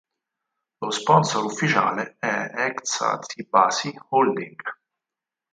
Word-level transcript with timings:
Lo 0.79 0.89
sponsor 0.89 1.45
principale 1.53 2.15
è 2.17 2.51
"Eczacıbaşı 2.73 3.91
Holding". 4.09 4.59